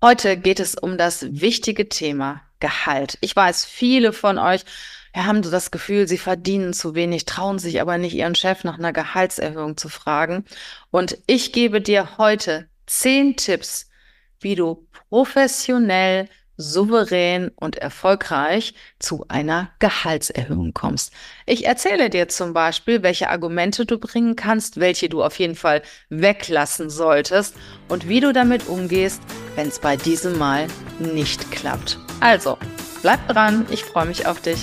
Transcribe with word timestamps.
Heute 0.00 0.36
geht 0.36 0.60
es 0.60 0.76
um 0.76 0.96
das 0.96 1.26
wichtige 1.28 1.88
Thema 1.88 2.42
Gehalt. 2.60 3.18
Ich 3.20 3.34
weiß, 3.34 3.64
viele 3.64 4.12
von 4.12 4.38
euch 4.38 4.64
haben 5.12 5.42
so 5.42 5.50
das 5.50 5.72
Gefühl, 5.72 6.06
sie 6.06 6.18
verdienen 6.18 6.72
zu 6.72 6.94
wenig, 6.94 7.24
trauen 7.24 7.58
sich 7.58 7.80
aber 7.80 7.98
nicht, 7.98 8.14
ihren 8.14 8.36
Chef 8.36 8.62
nach 8.62 8.78
einer 8.78 8.92
Gehaltserhöhung 8.92 9.76
zu 9.76 9.88
fragen. 9.88 10.44
Und 10.92 11.18
ich 11.26 11.52
gebe 11.52 11.80
dir 11.80 12.16
heute 12.16 12.68
zehn 12.86 13.34
Tipps, 13.34 13.90
wie 14.38 14.54
du 14.54 14.86
professionell 15.08 16.28
souverän 16.58 17.50
und 17.54 17.76
erfolgreich 17.76 18.74
zu 18.98 19.24
einer 19.28 19.70
Gehaltserhöhung 19.78 20.74
kommst. 20.74 21.12
Ich 21.46 21.64
erzähle 21.64 22.10
dir 22.10 22.28
zum 22.28 22.52
Beispiel, 22.52 23.02
welche 23.02 23.30
Argumente 23.30 23.86
du 23.86 23.98
bringen 23.98 24.36
kannst, 24.36 24.78
welche 24.78 25.08
du 25.08 25.22
auf 25.22 25.38
jeden 25.38 25.54
Fall 25.54 25.82
weglassen 26.10 26.90
solltest 26.90 27.54
und 27.88 28.08
wie 28.08 28.20
du 28.20 28.32
damit 28.32 28.68
umgehst, 28.68 29.22
wenn 29.54 29.68
es 29.68 29.78
bei 29.78 29.96
diesem 29.96 30.36
Mal 30.36 30.66
nicht 30.98 31.50
klappt. 31.50 31.98
Also, 32.20 32.58
bleib 33.00 33.26
dran, 33.28 33.64
ich 33.70 33.84
freue 33.84 34.06
mich 34.06 34.26
auf 34.26 34.42
dich. 34.42 34.58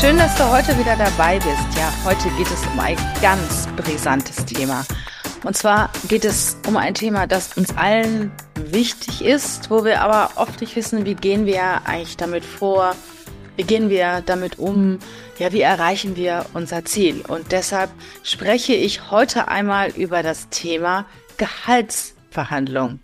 Schön, 0.00 0.16
dass 0.16 0.34
du 0.36 0.48
heute 0.48 0.78
wieder 0.78 0.96
dabei 0.96 1.34
bist. 1.34 1.76
Ja, 1.76 1.92
heute 2.06 2.30
geht 2.38 2.50
es 2.50 2.66
um 2.72 2.80
ein 2.80 2.96
ganz 3.20 3.68
brisantes 3.76 4.46
Thema. 4.46 4.86
Und 5.44 5.58
zwar 5.58 5.90
geht 6.08 6.24
es 6.24 6.56
um 6.66 6.78
ein 6.78 6.94
Thema, 6.94 7.26
das 7.26 7.54
uns 7.58 7.76
allen 7.76 8.32
wichtig 8.54 9.22
ist, 9.22 9.70
wo 9.70 9.84
wir 9.84 10.00
aber 10.00 10.30
oft 10.36 10.62
nicht 10.62 10.74
wissen, 10.74 11.04
wie 11.04 11.14
gehen 11.14 11.44
wir 11.44 11.82
eigentlich 11.84 12.16
damit 12.16 12.46
vor, 12.46 12.96
wie 13.56 13.62
gehen 13.62 13.90
wir 13.90 14.22
damit 14.24 14.58
um, 14.58 15.00
ja, 15.38 15.52
wie 15.52 15.60
erreichen 15.60 16.16
wir 16.16 16.46
unser 16.54 16.82
Ziel. 16.86 17.22
Und 17.28 17.52
deshalb 17.52 17.90
spreche 18.22 18.72
ich 18.72 19.10
heute 19.10 19.48
einmal 19.48 19.90
über 19.90 20.22
das 20.22 20.48
Thema 20.48 21.04
Gehaltsverhandlung. 21.36 23.00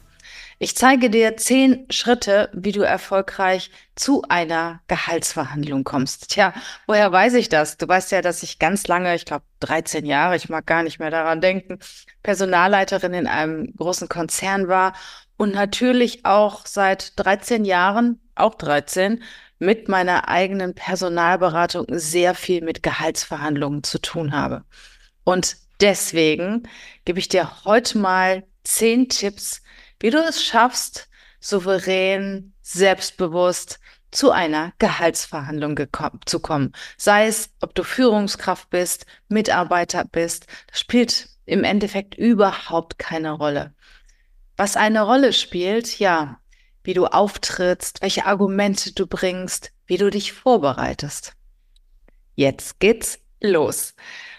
Ich 0.58 0.74
zeige 0.74 1.10
dir 1.10 1.36
zehn 1.36 1.86
Schritte, 1.90 2.48
wie 2.54 2.72
du 2.72 2.80
erfolgreich 2.80 3.70
zu 3.94 4.22
einer 4.28 4.80
Gehaltsverhandlung 4.88 5.84
kommst. 5.84 6.30
Tja, 6.30 6.54
woher 6.86 7.12
weiß 7.12 7.34
ich 7.34 7.50
das? 7.50 7.76
Du 7.76 7.86
weißt 7.86 8.10
ja, 8.12 8.22
dass 8.22 8.42
ich 8.42 8.58
ganz 8.58 8.86
lange, 8.86 9.14
ich 9.14 9.26
glaube 9.26 9.44
13 9.60 10.06
Jahre, 10.06 10.34
ich 10.34 10.48
mag 10.48 10.64
gar 10.64 10.82
nicht 10.82 10.98
mehr 10.98 11.10
daran 11.10 11.42
denken, 11.42 11.78
Personalleiterin 12.22 13.12
in 13.12 13.26
einem 13.26 13.74
großen 13.76 14.08
Konzern 14.08 14.66
war 14.66 14.94
und 15.36 15.52
natürlich 15.52 16.24
auch 16.24 16.64
seit 16.64 17.18
13 17.18 17.66
Jahren, 17.66 18.18
auch 18.34 18.54
13, 18.54 19.22
mit 19.58 19.88
meiner 19.88 20.28
eigenen 20.28 20.74
Personalberatung 20.74 21.86
sehr 21.90 22.34
viel 22.34 22.62
mit 22.62 22.82
Gehaltsverhandlungen 22.82 23.82
zu 23.82 23.98
tun 23.98 24.32
habe. 24.32 24.64
Und 25.24 25.56
deswegen 25.80 26.66
gebe 27.04 27.18
ich 27.18 27.28
dir 27.28 27.64
heute 27.64 27.98
mal 27.98 28.44
zehn 28.64 29.08
Tipps, 29.08 29.62
wie 30.00 30.10
du 30.10 30.18
es 30.18 30.42
schaffst, 30.42 31.08
souverän, 31.40 32.52
selbstbewusst 32.62 33.78
zu 34.10 34.30
einer 34.30 34.72
Gehaltsverhandlung 34.78 35.78
zu 36.24 36.40
kommen. 36.40 36.72
Sei 36.96 37.26
es, 37.26 37.50
ob 37.60 37.74
du 37.74 37.82
Führungskraft 37.82 38.70
bist, 38.70 39.06
Mitarbeiter 39.28 40.04
bist, 40.04 40.46
das 40.68 40.80
spielt 40.80 41.28
im 41.44 41.64
Endeffekt 41.64 42.14
überhaupt 42.14 42.98
keine 42.98 43.32
Rolle. 43.32 43.74
Was 44.56 44.76
eine 44.76 45.02
Rolle 45.02 45.32
spielt, 45.32 45.98
ja, 45.98 46.40
wie 46.82 46.94
du 46.94 47.06
auftrittst, 47.06 48.00
welche 48.00 48.26
Argumente 48.26 48.92
du 48.92 49.06
bringst, 49.06 49.72
wie 49.86 49.98
du 49.98 50.10
dich 50.10 50.32
vorbereitest. 50.32 51.34
Jetzt 52.34 52.80
geht's 52.80 53.18
los. 53.40 53.94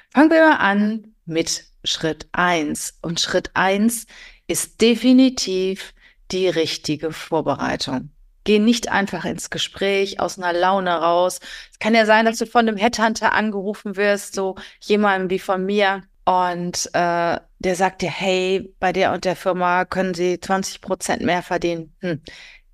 Fangen 0.09 0.31
wir 0.31 0.49
mal 0.49 0.57
an 0.57 1.13
mit 1.25 1.65
Schritt 1.83 2.27
eins 2.31 2.97
Und 3.01 3.19
Schritt 3.19 3.51
eins 3.53 4.07
ist 4.47 4.81
definitiv 4.81 5.93
die 6.31 6.49
richtige 6.49 7.11
Vorbereitung. 7.11 8.11
Geh 8.43 8.59
nicht 8.59 8.89
einfach 8.89 9.25
ins 9.25 9.49
Gespräch 9.49 10.21
aus 10.21 10.37
einer 10.37 10.57
Laune 10.57 10.91
raus. 10.91 11.39
Es 11.71 11.79
kann 11.79 11.93
ja 11.93 12.05
sein, 12.05 12.25
dass 12.25 12.37
du 12.37 12.45
von 12.45 12.67
einem 12.67 12.77
Headhunter 12.77 13.33
angerufen 13.33 13.97
wirst, 13.97 14.35
so 14.35 14.55
jemandem 14.79 15.29
wie 15.29 15.39
von 15.39 15.65
mir. 15.65 16.03
Und 16.23 16.89
äh, 16.93 17.39
der 17.59 17.75
sagt 17.75 18.01
dir, 18.01 18.09
hey, 18.09 18.73
bei 18.79 18.93
der 18.93 19.13
und 19.13 19.25
der 19.25 19.35
Firma 19.35 19.85
können 19.85 20.13
Sie 20.13 20.39
20 20.39 20.81
Prozent 20.81 21.21
mehr 21.23 21.41
verdienen. 21.41 21.93
Hm, 21.99 22.21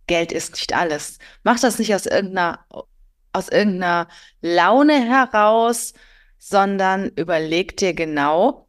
Geld 0.07 0.31
ist 0.31 0.53
nicht 0.53 0.73
alles. 0.75 1.17
Mach 1.44 1.59
das 1.59 1.79
nicht 1.79 1.94
aus 1.95 2.06
irgendeiner, 2.06 2.66
aus 3.31 3.50
irgendeiner 3.50 4.07
Laune 4.41 5.01
heraus, 5.01 5.94
sondern 6.38 7.09
überleg 7.16 7.78
dir 7.78 7.94
genau, 7.94 8.67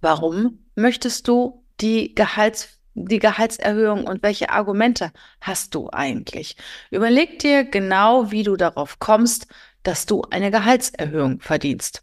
warum 0.00 0.64
möchtest 0.76 1.26
du 1.28 1.61
die 1.80 2.14
Gehalts 2.14 2.78
die 2.94 3.18
Gehaltserhöhung 3.18 4.04
und 4.04 4.22
welche 4.22 4.50
Argumente 4.50 5.12
hast 5.40 5.74
du 5.74 5.88
eigentlich? 5.90 6.56
Überleg 6.90 7.38
dir 7.38 7.64
genau, 7.64 8.30
wie 8.30 8.42
du 8.42 8.56
darauf 8.56 8.98
kommst, 8.98 9.46
dass 9.82 10.06
du 10.06 10.22
eine 10.30 10.50
Gehaltserhöhung 10.50 11.40
verdienst. 11.40 12.02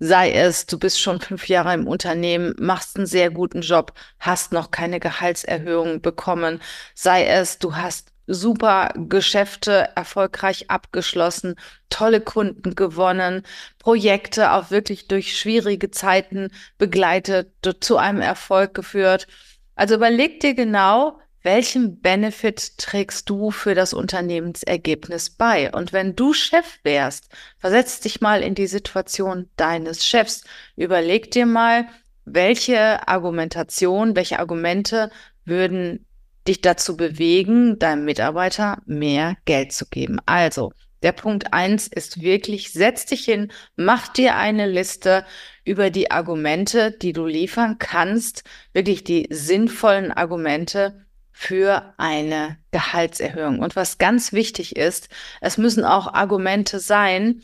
Sei 0.00 0.30
es, 0.30 0.66
du 0.66 0.78
bist 0.78 1.00
schon 1.00 1.20
fünf 1.20 1.48
Jahre 1.48 1.74
im 1.74 1.88
Unternehmen, 1.88 2.54
machst 2.58 2.96
einen 2.96 3.06
sehr 3.06 3.30
guten 3.30 3.62
Job, 3.62 3.92
hast 4.20 4.52
noch 4.52 4.70
keine 4.70 5.00
Gehaltserhöhung 5.00 6.00
bekommen. 6.02 6.60
Sei 6.94 7.26
es, 7.26 7.58
du 7.58 7.74
hast 7.74 8.12
super 8.28 8.92
Geschäfte 8.96 9.88
erfolgreich 9.96 10.70
abgeschlossen, 10.70 11.56
tolle 11.90 12.20
Kunden 12.20 12.74
gewonnen, 12.74 13.42
Projekte 13.78 14.52
auch 14.52 14.70
wirklich 14.70 15.08
durch 15.08 15.36
schwierige 15.36 15.90
Zeiten 15.90 16.50
begleitet, 16.76 17.52
zu 17.80 17.96
einem 17.96 18.20
Erfolg 18.20 18.74
geführt. 18.74 19.26
Also 19.74 19.94
überleg 19.94 20.40
dir 20.40 20.54
genau, 20.54 21.18
welchen 21.42 22.00
Benefit 22.00 22.78
trägst 22.78 23.30
du 23.30 23.50
für 23.50 23.74
das 23.74 23.94
Unternehmensergebnis 23.94 25.30
bei? 25.30 25.72
Und 25.72 25.92
wenn 25.92 26.16
du 26.16 26.34
Chef 26.34 26.78
wärst, 26.82 27.28
versetz 27.58 28.00
dich 28.00 28.20
mal 28.20 28.42
in 28.42 28.54
die 28.54 28.66
Situation 28.66 29.48
deines 29.56 30.04
Chefs. 30.04 30.44
Überleg 30.76 31.30
dir 31.30 31.46
mal, 31.46 31.86
welche 32.24 33.06
Argumentation, 33.08 34.16
welche 34.16 34.40
Argumente 34.40 35.10
würden 35.44 36.04
dich 36.48 36.60
dazu 36.60 36.96
bewegen, 36.96 37.78
deinem 37.78 38.04
Mitarbeiter 38.04 38.82
mehr 38.86 39.36
Geld 39.44 39.72
zu 39.72 39.86
geben. 39.86 40.18
Also, 40.26 40.72
der 41.02 41.12
Punkt 41.12 41.52
eins 41.52 41.86
ist 41.86 42.20
wirklich, 42.20 42.72
setz 42.72 43.06
dich 43.06 43.24
hin, 43.24 43.52
mach 43.76 44.08
dir 44.08 44.34
eine 44.36 44.66
Liste 44.66 45.24
über 45.64 45.90
die 45.90 46.10
Argumente, 46.10 46.90
die 46.90 47.12
du 47.12 47.26
liefern 47.26 47.78
kannst, 47.78 48.42
wirklich 48.72 49.04
die 49.04 49.28
sinnvollen 49.30 50.10
Argumente 50.10 51.06
für 51.30 51.94
eine 51.98 52.58
Gehaltserhöhung. 52.72 53.60
Und 53.60 53.76
was 53.76 53.98
ganz 53.98 54.32
wichtig 54.32 54.74
ist, 54.74 55.08
es 55.40 55.56
müssen 55.56 55.84
auch 55.84 56.12
Argumente 56.12 56.80
sein, 56.80 57.42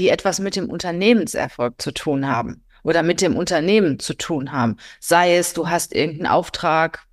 die 0.00 0.08
etwas 0.08 0.40
mit 0.40 0.56
dem 0.56 0.68
Unternehmenserfolg 0.68 1.80
zu 1.80 1.92
tun 1.92 2.26
haben 2.26 2.64
oder 2.82 3.04
mit 3.04 3.20
dem 3.20 3.36
Unternehmen 3.36 4.00
zu 4.00 4.14
tun 4.14 4.50
haben. 4.50 4.78
Sei 4.98 5.36
es, 5.36 5.52
du 5.52 5.68
hast 5.68 5.94
irgendeinen 5.94 6.26
Auftrag, 6.26 7.05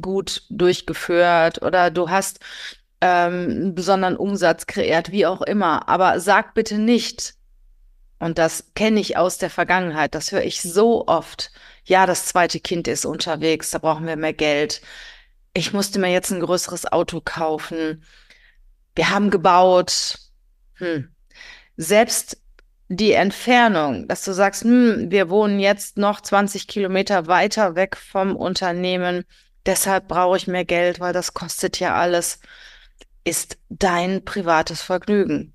gut 0.00 0.42
durchgeführt 0.50 1.62
oder 1.62 1.90
du 1.90 2.08
hast 2.08 2.40
ähm, 3.00 3.50
einen 3.50 3.74
besonderen 3.74 4.16
Umsatz 4.16 4.66
kreiert, 4.66 5.12
wie 5.12 5.26
auch 5.26 5.42
immer. 5.42 5.88
Aber 5.88 6.20
sag 6.20 6.54
bitte 6.54 6.78
nicht, 6.78 7.34
und 8.18 8.38
das 8.38 8.72
kenne 8.74 9.00
ich 9.00 9.16
aus 9.16 9.38
der 9.38 9.50
Vergangenheit, 9.50 10.14
das 10.14 10.32
höre 10.32 10.44
ich 10.44 10.62
so 10.62 11.06
oft, 11.06 11.50
ja, 11.84 12.06
das 12.06 12.26
zweite 12.26 12.60
Kind 12.60 12.88
ist 12.88 13.04
unterwegs, 13.04 13.70
da 13.70 13.78
brauchen 13.78 14.06
wir 14.06 14.16
mehr 14.16 14.32
Geld. 14.32 14.80
Ich 15.52 15.72
musste 15.72 15.98
mir 16.00 16.10
jetzt 16.10 16.30
ein 16.30 16.40
größeres 16.40 16.90
Auto 16.90 17.20
kaufen. 17.22 18.02
Wir 18.94 19.10
haben 19.10 19.30
gebaut. 19.30 20.18
Hm. 20.74 21.14
Selbst 21.76 22.38
die 22.88 23.12
Entfernung, 23.12 24.08
dass 24.08 24.24
du 24.24 24.32
sagst, 24.32 24.64
hm, 24.64 25.10
wir 25.10 25.30
wohnen 25.30 25.60
jetzt 25.60 25.98
noch 25.98 26.20
20 26.20 26.66
Kilometer 26.66 27.26
weiter 27.26 27.74
weg 27.74 27.96
vom 27.96 28.36
Unternehmen, 28.36 29.24
deshalb 29.66 30.08
brauche 30.08 30.36
ich 30.36 30.46
mehr 30.46 30.64
Geld, 30.64 31.00
weil 31.00 31.12
das 31.12 31.34
kostet 31.34 31.80
ja 31.80 31.94
alles, 31.94 32.40
ist 33.24 33.58
dein 33.68 34.24
privates 34.24 34.82
Vergnügen. 34.82 35.54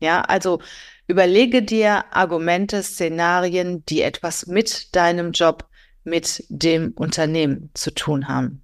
Ja, 0.00 0.22
also 0.22 0.60
überlege 1.06 1.62
dir 1.62 2.04
Argumente, 2.14 2.82
Szenarien, 2.82 3.84
die 3.86 4.02
etwas 4.02 4.46
mit 4.46 4.94
deinem 4.94 5.32
Job, 5.32 5.68
mit 6.04 6.44
dem 6.48 6.92
Unternehmen 6.92 7.70
zu 7.74 7.92
tun 7.92 8.28
haben. 8.28 8.62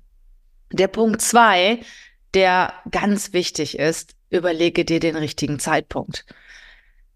Der 0.73 0.89
Punkt 0.89 1.21
zwei, 1.21 1.81
der 2.35 2.73
ganz 2.91 3.33
wichtig 3.33 3.79
ist, 3.79 4.15
überlege 4.31 4.85
dir 4.85 5.01
den 5.01 5.17
richtigen 5.17 5.59
Zeitpunkt. 5.59 6.25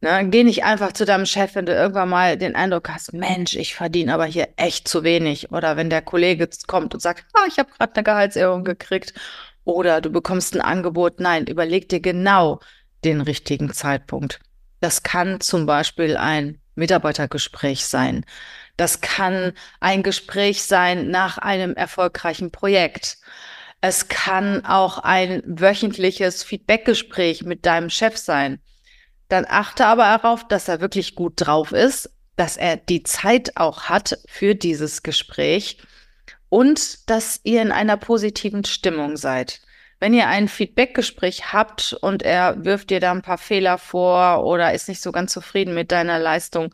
Ne, 0.01 0.29
geh 0.29 0.45
nicht 0.45 0.63
einfach 0.65 0.93
zu 0.93 1.05
deinem 1.05 1.27
Chef, 1.27 1.57
wenn 1.57 1.67
du 1.67 1.75
irgendwann 1.75 2.09
mal 2.09 2.37
den 2.39 2.55
Eindruck 2.55 2.89
hast, 2.89 3.13
Mensch, 3.13 3.57
ich 3.57 3.75
verdiene 3.75 4.15
aber 4.15 4.27
hier 4.27 4.49
echt 4.57 4.87
zu 4.87 5.03
wenig. 5.03 5.51
Oder 5.51 5.77
wenn 5.77 5.91
der 5.91 6.03
Kollege 6.03 6.49
kommt 6.69 6.95
und 6.95 7.01
sagt, 7.01 7.25
ah, 7.35 7.47
ich 7.49 7.59
habe 7.59 7.71
gerade 7.77 7.95
eine 7.97 8.05
Gehaltserhöhung 8.05 8.63
gekriegt. 8.65 9.13
Oder 9.65 10.01
du 10.01 10.11
bekommst 10.11 10.55
ein 10.55 10.61
Angebot. 10.61 11.19
Nein, 11.19 11.47
überleg 11.47 11.89
dir 11.89 12.01
genau 12.01 12.61
den 13.05 13.21
richtigen 13.21 13.73
Zeitpunkt. 13.73 14.41
Das 14.81 15.03
kann 15.03 15.41
zum 15.41 15.67
Beispiel 15.67 16.17
ein 16.17 16.61
Mitarbeitergespräch 16.77 17.85
sein. 17.85 18.25
Das 18.77 19.01
kann 19.01 19.53
ein 19.81 20.05
Gespräch 20.05 20.63
sein 20.63 21.11
nach 21.11 21.39
einem 21.39 21.75
erfolgreichen 21.75 22.53
Projekt. 22.53 23.19
Es 23.81 24.09
kann 24.09 24.65
auch 24.65 24.99
ein 24.99 25.43
wöchentliches 25.45 26.45
Feedbackgespräch 26.45 27.43
mit 27.43 27.67
deinem 27.67 27.91
Chef 27.91 28.17
sein. 28.17 28.61
Dann 29.29 29.47
achte 29.49 29.87
aber 29.87 30.05
darauf, 30.05 30.47
dass 30.49 30.69
er 30.69 30.81
wirklich 30.81 31.15
gut 31.15 31.35
drauf 31.37 31.73
ist, 31.73 32.11
dass 32.37 32.57
er 32.57 32.77
die 32.77 33.03
Zeit 33.03 33.57
auch 33.57 33.85
hat 33.85 34.19
für 34.27 34.55
dieses 34.55 35.03
Gespräch 35.03 35.79
und 36.49 37.11
dass 37.11 37.41
ihr 37.45 37.63
in 37.63 37.73
einer 37.73 37.97
positiven 37.97 38.65
Stimmung 38.65 39.17
seid. 39.17 39.61
Wenn 40.01 40.15
ihr 40.15 40.29
ein 40.29 40.49
Feedbackgespräch 40.49 41.53
habt 41.53 41.93
und 42.01 42.23
er 42.23 42.65
wirft 42.65 42.91
dir 42.91 43.01
da 43.01 43.11
ein 43.11 43.23
paar 43.23 43.39
Fehler 43.39 43.79
vor 43.79 44.45
oder 44.45 44.73
ist 44.73 44.89
nicht 44.89 45.03
so 45.03 45.11
ganz 45.11 45.33
zufrieden 45.33 45.75
mit 45.75 45.91
deiner 45.91 46.21
Leistung, 46.21 46.73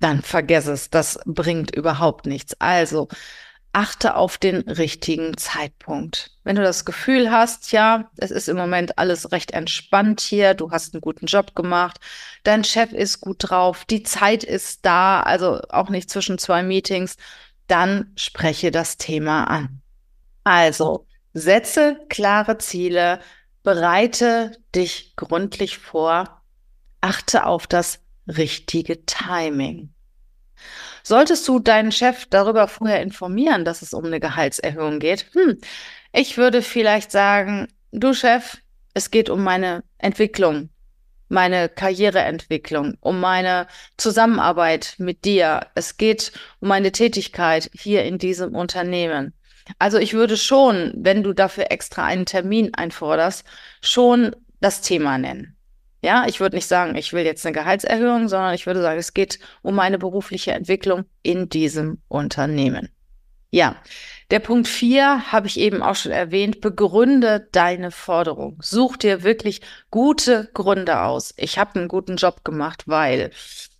dann 0.00 0.22
vergess 0.22 0.66
es. 0.66 0.90
Das 0.90 1.18
bringt 1.24 1.74
überhaupt 1.74 2.26
nichts. 2.26 2.54
Also 2.60 3.08
achte 3.72 4.16
auf 4.16 4.38
den 4.38 4.60
richtigen 4.68 5.36
Zeitpunkt. 5.36 6.32
Wenn 6.44 6.56
du 6.56 6.62
das 6.62 6.84
Gefühl 6.84 7.30
hast, 7.30 7.72
ja, 7.72 8.10
es 8.16 8.30
ist 8.30 8.48
im 8.48 8.56
Moment 8.56 8.98
alles 8.98 9.30
recht 9.32 9.52
entspannt 9.52 10.20
hier, 10.20 10.54
du 10.54 10.70
hast 10.70 10.94
einen 10.94 11.00
guten 11.00 11.26
Job 11.26 11.54
gemacht, 11.54 12.00
dein 12.44 12.64
Chef 12.64 12.92
ist 12.92 13.20
gut 13.20 13.36
drauf, 13.38 13.84
die 13.84 14.02
Zeit 14.02 14.42
ist 14.44 14.84
da, 14.84 15.20
also 15.20 15.60
auch 15.68 15.90
nicht 15.90 16.10
zwischen 16.10 16.38
zwei 16.38 16.62
Meetings, 16.62 17.16
dann 17.66 18.12
spreche 18.16 18.70
das 18.70 18.96
Thema 18.96 19.44
an. 19.44 19.82
Also, 20.44 21.06
setze 21.34 22.00
klare 22.08 22.58
Ziele, 22.58 23.20
bereite 23.62 24.56
dich 24.74 25.14
gründlich 25.16 25.78
vor, 25.78 26.42
achte 27.00 27.44
auf 27.44 27.66
das 27.66 28.00
richtige 28.26 29.04
Timing. 29.04 29.92
Solltest 31.08 31.48
du 31.48 31.58
deinen 31.58 31.90
Chef 31.90 32.26
darüber 32.26 32.68
vorher 32.68 33.00
informieren, 33.00 33.64
dass 33.64 33.80
es 33.80 33.94
um 33.94 34.04
eine 34.04 34.20
Gehaltserhöhung 34.20 34.98
geht? 34.98 35.24
Hm, 35.32 35.56
ich 36.12 36.36
würde 36.36 36.60
vielleicht 36.60 37.10
sagen, 37.10 37.68
du 37.92 38.12
Chef, 38.12 38.58
es 38.92 39.10
geht 39.10 39.30
um 39.30 39.42
meine 39.42 39.84
Entwicklung 39.96 40.68
meine 41.30 41.68
Karriereentwicklung, 41.68 42.96
um 43.00 43.20
meine 43.20 43.66
Zusammenarbeit 43.98 44.94
mit 44.96 45.26
dir. 45.26 45.66
Es 45.74 45.98
geht 45.98 46.32
um 46.60 46.68
meine 46.68 46.90
Tätigkeit 46.90 47.70
hier 47.74 48.04
in 48.04 48.16
diesem 48.16 48.54
Unternehmen. 48.54 49.34
Also 49.78 49.98
ich 49.98 50.14
würde 50.14 50.38
schon, 50.38 50.94
wenn 50.96 51.22
du 51.22 51.34
dafür 51.34 51.70
extra 51.70 52.04
einen 52.04 52.24
Termin 52.24 52.74
einforderst, 52.74 53.44
schon 53.82 54.34
das 54.60 54.80
Thema 54.80 55.18
nennen. 55.18 55.57
Ja, 56.02 56.26
ich 56.28 56.40
würde 56.40 56.56
nicht 56.56 56.66
sagen, 56.66 56.94
ich 56.96 57.12
will 57.12 57.24
jetzt 57.24 57.44
eine 57.44 57.54
Gehaltserhöhung, 57.54 58.28
sondern 58.28 58.54
ich 58.54 58.66
würde 58.66 58.82
sagen, 58.82 58.98
es 58.98 59.14
geht 59.14 59.40
um 59.62 59.74
meine 59.74 59.98
berufliche 59.98 60.52
Entwicklung 60.52 61.04
in 61.22 61.48
diesem 61.48 62.00
Unternehmen. 62.08 62.90
Ja, 63.50 63.76
der 64.30 64.40
Punkt 64.40 64.68
vier 64.68 65.32
habe 65.32 65.46
ich 65.46 65.58
eben 65.58 65.82
auch 65.82 65.96
schon 65.96 66.12
erwähnt. 66.12 66.60
Begründe 66.60 67.48
deine 67.50 67.90
Forderung. 67.90 68.58
Such 68.60 68.98
dir 68.98 69.22
wirklich 69.22 69.62
gute 69.90 70.50
Gründe 70.52 71.00
aus. 71.00 71.32
Ich 71.36 71.58
habe 71.58 71.78
einen 71.78 71.88
guten 71.88 72.16
Job 72.16 72.44
gemacht, 72.44 72.84
weil 72.86 73.30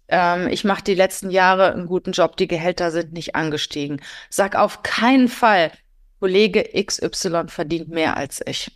ähm, 0.08 0.48
ich 0.48 0.64
mache 0.64 0.82
die 0.82 0.94
letzten 0.94 1.30
Jahre 1.30 1.72
einen 1.72 1.86
guten 1.86 2.12
Job. 2.12 2.36
Die 2.38 2.48
Gehälter 2.48 2.90
sind 2.90 3.12
nicht 3.12 3.34
angestiegen. 3.34 4.00
Sag 4.30 4.56
auf 4.56 4.82
keinen 4.82 5.28
Fall, 5.28 5.70
Kollege 6.18 6.64
XY 6.82 7.44
verdient 7.48 7.90
mehr 7.90 8.16
als 8.16 8.40
ich. 8.46 8.72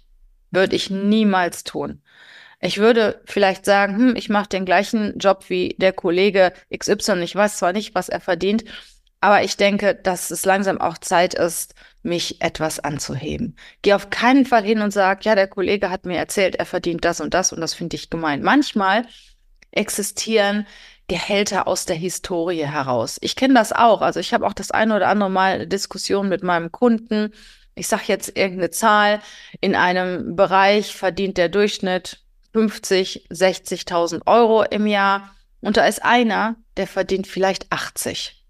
Würde 0.50 0.76
ich 0.76 0.90
niemals 0.90 1.64
tun. 1.64 2.02
Ich 2.64 2.78
würde 2.78 3.20
vielleicht 3.24 3.64
sagen, 3.64 3.96
hm, 3.96 4.16
ich 4.16 4.28
mache 4.28 4.48
den 4.48 4.64
gleichen 4.64 5.18
Job 5.18 5.46
wie 5.48 5.74
der 5.78 5.92
Kollege 5.92 6.52
XY. 6.74 7.20
Ich 7.22 7.34
weiß 7.34 7.58
zwar 7.58 7.72
nicht, 7.72 7.96
was 7.96 8.08
er 8.08 8.20
verdient, 8.20 8.64
aber 9.20 9.42
ich 9.42 9.56
denke, 9.56 9.96
dass 9.96 10.30
es 10.30 10.44
langsam 10.44 10.80
auch 10.80 10.96
Zeit 10.98 11.34
ist, 11.34 11.74
mich 12.04 12.40
etwas 12.40 12.78
anzuheben. 12.78 13.56
Geh 13.82 13.94
auf 13.94 14.10
keinen 14.10 14.46
Fall 14.46 14.62
hin 14.62 14.80
und 14.80 14.92
sag, 14.92 15.24
ja, 15.24 15.34
der 15.34 15.48
Kollege 15.48 15.90
hat 15.90 16.06
mir 16.06 16.16
erzählt, 16.18 16.54
er 16.54 16.66
verdient 16.66 17.04
das 17.04 17.20
und 17.20 17.34
das 17.34 17.52
und 17.52 17.60
das 17.60 17.74
finde 17.74 17.96
ich 17.96 18.10
gemein. 18.10 18.42
Manchmal 18.42 19.06
existieren 19.72 20.64
Gehälter 21.08 21.66
aus 21.66 21.84
der 21.84 21.96
Historie 21.96 22.64
heraus. 22.64 23.18
Ich 23.22 23.34
kenne 23.34 23.54
das 23.54 23.72
auch. 23.72 24.02
Also 24.02 24.20
ich 24.20 24.32
habe 24.32 24.46
auch 24.46 24.54
das 24.54 24.70
eine 24.70 24.94
oder 24.94 25.08
andere 25.08 25.30
Mal 25.30 25.54
eine 25.54 25.66
Diskussion 25.66 26.28
mit 26.28 26.44
meinem 26.44 26.70
Kunden. 26.70 27.32
Ich 27.74 27.88
sage 27.88 28.04
jetzt 28.06 28.36
irgendeine 28.36 28.70
Zahl. 28.70 29.20
In 29.60 29.74
einem 29.74 30.36
Bereich 30.36 30.94
verdient 30.94 31.38
der 31.38 31.48
Durchschnitt 31.48 32.21
50, 32.52 33.28
60.000 33.30 34.26
Euro 34.26 34.62
im 34.62 34.86
Jahr. 34.86 35.30
Und 35.60 35.76
da 35.76 35.86
ist 35.86 36.04
einer, 36.04 36.56
der 36.76 36.86
verdient 36.86 37.26
vielleicht 37.26 37.70
80. 37.70 38.44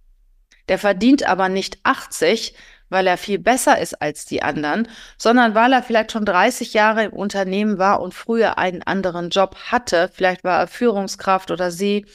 Der 0.68 0.78
verdient 0.78 1.24
aber 1.24 1.48
nicht 1.48 1.78
80, 1.82 2.54
weil 2.88 3.06
er 3.06 3.16
viel 3.16 3.38
besser 3.38 3.78
ist 3.78 4.00
als 4.00 4.26
die 4.26 4.42
anderen, 4.42 4.86
sondern 5.16 5.54
weil 5.54 5.72
er 5.72 5.82
vielleicht 5.82 6.12
schon 6.12 6.24
30 6.24 6.74
Jahre 6.74 7.04
im 7.04 7.12
Unternehmen 7.12 7.78
war 7.78 8.00
und 8.00 8.14
früher 8.14 8.58
einen 8.58 8.82
anderen 8.82 9.30
Job 9.30 9.56
hatte. 9.70 10.10
Vielleicht 10.12 10.44
war 10.44 10.60
er 10.60 10.66
Führungskraft 10.66 11.50
oder 11.50 11.70
sie. 11.70 12.06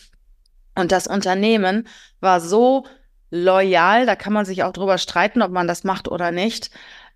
Und 0.75 0.91
das 0.91 1.07
Unternehmen 1.07 1.87
war 2.19 2.39
so 2.39 2.85
loyal, 3.31 4.05
da 4.05 4.15
kann 4.15 4.33
man 4.33 4.45
sich 4.45 4.63
auch 4.63 4.71
drüber 4.71 4.97
streiten, 4.97 5.41
ob 5.41 5.51
man 5.51 5.67
das 5.67 5.83
macht 5.83 6.07
oder 6.07 6.31
nicht, 6.31 6.69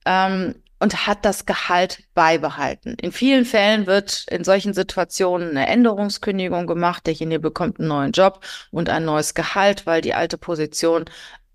ähm, 0.05 0.55
und 0.81 1.05
hat 1.05 1.25
das 1.25 1.45
Gehalt 1.45 2.03
beibehalten. 2.15 2.95
In 2.99 3.11
vielen 3.11 3.45
Fällen 3.45 3.85
wird 3.85 4.25
in 4.31 4.43
solchen 4.43 4.73
Situationen 4.73 5.51
eine 5.51 5.67
Änderungskündigung 5.67 6.65
gemacht. 6.65 7.05
Derjenige 7.05 7.39
bekommt 7.39 7.79
einen 7.79 7.89
neuen 7.89 8.11
Job 8.13 8.43
und 8.71 8.89
ein 8.89 9.05
neues 9.05 9.35
Gehalt, 9.35 9.85
weil 9.85 10.01
die 10.01 10.15
alte 10.15 10.39
Position 10.39 11.05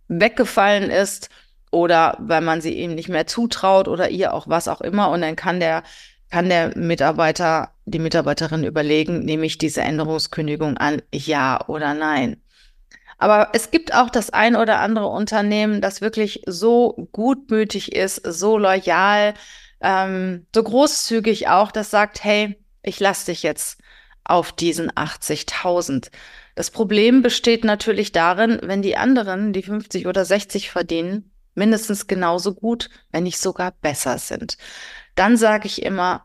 weggefallen 0.07 0.91
ist 0.91 1.29
oder 1.73 2.17
weil 2.21 2.41
man 2.41 2.61
sie 2.61 2.75
ihm 2.75 2.95
nicht 2.95 3.09
mehr 3.09 3.27
zutraut 3.27 3.89
oder 3.89 4.11
ihr 4.11 4.33
auch 4.33 4.47
was 4.47 4.69
auch 4.69 4.81
immer. 4.81 5.11
Und 5.11 5.23
dann 5.23 5.35
kann 5.35 5.59
der, 5.59 5.83
kann 6.31 6.49
der 6.49 6.79
Mitarbeiter, 6.79 7.73
die 7.85 7.99
Mitarbeiterin 7.99 8.63
überlegen, 8.63 9.25
nehme 9.25 9.45
ich 9.47 9.59
diese 9.59 9.81
Änderungskündigung 9.81 10.77
an, 10.77 11.03
ja 11.13 11.67
oder 11.67 11.95
nein. 11.95 12.41
Aber 13.19 13.51
es 13.55 13.71
gibt 13.71 13.95
auch 13.95 14.11
das 14.11 14.31
ein 14.31 14.57
oder 14.57 14.81
andere 14.81 15.07
Unternehmen, 15.07 15.81
das 15.81 16.01
wirklich 16.01 16.43
so 16.47 17.09
gutmütig 17.13 17.93
ist, 17.95 18.17
so 18.17 18.59
loyal, 18.59 19.35
ähm, 19.81 20.47
so 20.55 20.63
großzügig 20.63 21.49
auch, 21.49 21.73
das 21.73 21.91
sagt, 21.91 22.25
hey, 22.25 22.59
ich 22.83 23.01
lasse 23.01 23.27
dich 23.27 23.43
jetzt 23.43 23.79
auf 24.25 24.53
diesen 24.53 24.91
80.000. 24.91 26.11
Das 26.55 26.71
Problem 26.71 27.23
besteht 27.23 27.65
natürlich 27.65 28.13
darin, 28.13 28.59
wenn 28.63 28.83
die 28.83 28.97
anderen, 28.97 29.53
die 29.53 29.63
50 29.63 30.07
oder 30.07 30.25
60 30.25 30.71
verdienen, 30.71 31.31
mindestens 31.55 32.07
genauso 32.07 32.55
gut, 32.55 32.91
wenn 33.13 33.25
nicht 33.25 33.39
sogar 33.39 33.73
besser 33.81 34.19
sind. 34.19 34.57
Dann 35.15 35.37
sage 35.37 35.67
ich 35.67 35.83
immer, 35.83 36.25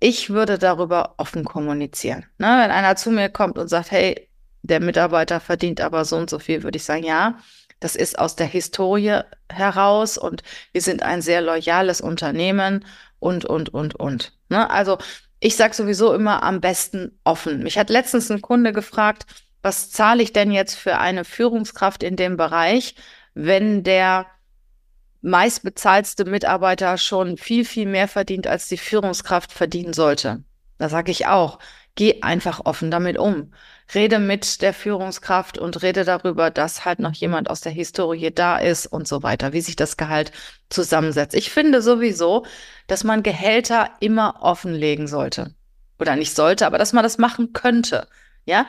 ich 0.00 0.30
würde 0.30 0.58
darüber 0.58 1.14
offen 1.16 1.44
kommunizieren. 1.44 2.26
Ne, 2.38 2.46
wenn 2.46 2.70
einer 2.70 2.96
zu 2.96 3.10
mir 3.10 3.28
kommt 3.28 3.56
und 3.56 3.68
sagt, 3.68 3.90
hey, 3.92 4.28
der 4.62 4.80
Mitarbeiter 4.80 5.40
verdient 5.40 5.80
aber 5.80 6.04
so 6.04 6.16
und 6.16 6.30
so 6.30 6.38
viel, 6.38 6.62
würde 6.62 6.76
ich 6.76 6.84
sagen, 6.84 7.04
ja, 7.04 7.38
das 7.80 7.96
ist 7.96 8.18
aus 8.18 8.36
der 8.36 8.46
Historie 8.46 9.20
heraus 9.50 10.16
und 10.16 10.42
wir 10.72 10.80
sind 10.80 11.02
ein 11.02 11.20
sehr 11.20 11.40
loyales 11.40 12.00
Unternehmen 12.00 12.84
und, 13.18 13.44
und, 13.44 13.74
und, 13.74 13.96
und. 13.96 14.32
Ne? 14.48 14.70
Also 14.70 14.98
ich 15.40 15.56
sage 15.56 15.74
sowieso 15.74 16.14
immer 16.14 16.44
am 16.44 16.60
besten 16.60 17.18
offen. 17.24 17.64
Mich 17.64 17.76
hat 17.78 17.90
letztens 17.90 18.30
ein 18.30 18.40
Kunde 18.40 18.72
gefragt, 18.72 19.26
was 19.62 19.90
zahle 19.90 20.22
ich 20.22 20.32
denn 20.32 20.52
jetzt 20.52 20.76
für 20.76 20.98
eine 20.98 21.24
Führungskraft 21.24 22.04
in 22.04 22.14
dem 22.14 22.36
Bereich, 22.36 22.94
wenn 23.34 23.82
der 23.82 24.26
meistbezahlste 25.20 26.24
Mitarbeiter 26.24 26.98
schon 26.98 27.36
viel, 27.36 27.64
viel 27.64 27.86
mehr 27.86 28.08
verdient, 28.08 28.46
als 28.46 28.68
die 28.68 28.76
Führungskraft 28.76 29.52
verdienen 29.52 29.92
sollte. 29.92 30.42
Da 30.78 30.88
sage 30.88 31.12
ich 31.12 31.26
auch, 31.26 31.58
geh 31.94 32.22
einfach 32.22 32.62
offen 32.64 32.90
damit 32.90 33.18
um. 33.18 33.52
Rede 33.94 34.18
mit 34.18 34.62
der 34.62 34.72
Führungskraft 34.72 35.58
und 35.58 35.82
rede 35.82 36.04
darüber, 36.04 36.50
dass 36.50 36.84
halt 36.84 36.98
noch 36.98 37.12
jemand 37.12 37.50
aus 37.50 37.60
der 37.60 37.72
Historie 37.72 38.30
da 38.30 38.56
ist 38.58 38.86
und 38.86 39.06
so 39.06 39.22
weiter, 39.22 39.52
wie 39.52 39.60
sich 39.60 39.76
das 39.76 39.96
Gehalt 39.96 40.32
zusammensetzt. 40.70 41.34
Ich 41.34 41.50
finde 41.50 41.82
sowieso, 41.82 42.46
dass 42.86 43.04
man 43.04 43.22
Gehälter 43.22 43.90
immer 44.00 44.36
offenlegen 44.40 45.06
sollte. 45.06 45.54
Oder 45.98 46.16
nicht 46.16 46.34
sollte, 46.34 46.66
aber 46.66 46.78
dass 46.78 46.92
man 46.92 47.02
das 47.02 47.18
machen 47.18 47.52
könnte. 47.52 48.08
Ja, 48.44 48.66